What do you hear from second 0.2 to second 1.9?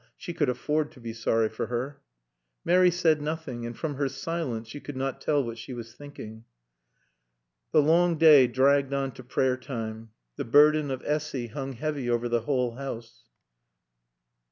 could afford to be sorry for